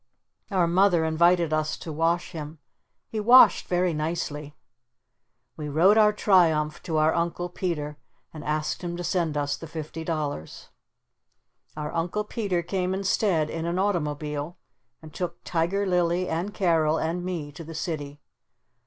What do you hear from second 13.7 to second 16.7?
automobile and took Tiger Lily and